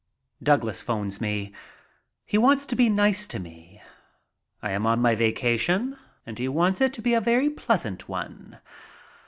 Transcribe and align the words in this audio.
Douglas 0.41 0.81
phones 0.81 1.21
me. 1.21 1.53
He 2.25 2.35
wants 2.35 2.65
to 2.65 2.75
be 2.75 2.89
nice 2.89 3.27
to 3.27 3.37
me. 3.37 3.83
I 4.59 4.71
am 4.71 4.87
on 4.87 4.99
my 4.99 5.13
vacation 5.13 5.95
and 6.25 6.39
he 6.39 6.47
wants 6.47 6.81
it 6.81 6.91
to 6.93 7.03
be 7.03 7.13
a 7.13 7.21
very 7.21 7.51
pleasant 7.51 8.09
one. 8.09 8.57